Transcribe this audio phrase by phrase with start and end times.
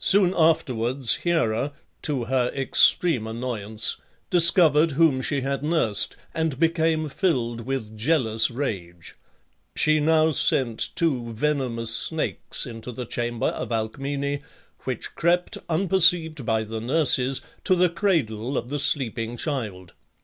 [0.00, 1.72] Soon afterwards Hera,
[2.02, 3.96] to her extreme annoyance,
[4.28, 9.14] discovered whom she had nursed, and became filled with jealous rage.
[9.76, 14.42] She now sent two venomous snakes into the chamber of Alcmene,
[14.82, 19.92] which crept, unperceived by the nurses, to the cradle of the sleeping child.